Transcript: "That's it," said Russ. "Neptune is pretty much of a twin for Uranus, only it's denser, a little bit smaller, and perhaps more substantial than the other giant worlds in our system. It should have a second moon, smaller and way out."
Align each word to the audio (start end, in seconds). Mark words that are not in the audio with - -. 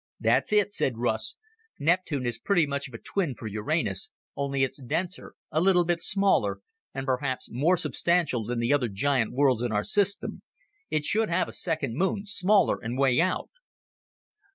"That's 0.19 0.51
it," 0.51 0.73
said 0.73 0.97
Russ. 0.97 1.35
"Neptune 1.79 2.25
is 2.25 2.39
pretty 2.39 2.65
much 2.65 2.87
of 2.87 2.95
a 2.95 2.97
twin 2.97 3.35
for 3.35 3.45
Uranus, 3.45 4.09
only 4.35 4.63
it's 4.63 4.81
denser, 4.81 5.35
a 5.51 5.61
little 5.61 5.85
bit 5.85 6.01
smaller, 6.01 6.61
and 6.91 7.05
perhaps 7.05 7.49
more 7.51 7.77
substantial 7.77 8.43
than 8.43 8.57
the 8.57 8.73
other 8.73 8.87
giant 8.87 9.31
worlds 9.31 9.61
in 9.61 9.71
our 9.71 9.83
system. 9.83 10.41
It 10.89 11.05
should 11.05 11.29
have 11.29 11.47
a 11.47 11.51
second 11.53 11.97
moon, 11.97 12.25
smaller 12.25 12.79
and 12.81 12.97
way 12.97 13.21
out." 13.21 13.51